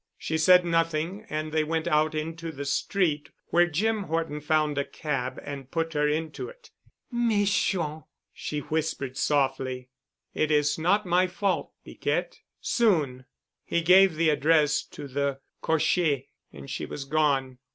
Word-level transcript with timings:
She 0.17 0.39
said 0.39 0.65
nothing 0.65 1.27
and 1.29 1.51
they 1.51 1.63
went 1.63 1.87
out 1.87 2.15
into 2.15 2.51
the 2.51 2.65
street 2.65 3.29
where 3.49 3.67
Jim 3.67 4.05
Horton 4.05 4.41
found 4.41 4.79
a 4.79 4.83
cab 4.83 5.39
and 5.43 5.69
put 5.69 5.93
her 5.93 6.07
into 6.07 6.49
it. 6.49 6.71
"Méchant!" 7.13 8.05
she 8.33 8.61
whispered 8.61 9.15
softly. 9.15 9.89
"It 10.33 10.49
is 10.49 10.79
not 10.79 11.05
my 11.05 11.27
fault, 11.27 11.73
Piquette. 11.85 12.39
Soon——" 12.59 13.25
He 13.63 13.81
gave 13.81 14.15
the 14.15 14.29
address 14.31 14.81
to 14.85 15.07
the 15.07 15.39
cocher 15.61 16.23
and 16.51 16.67
she 16.67 16.87
was 16.87 17.05
gone. 17.05 17.59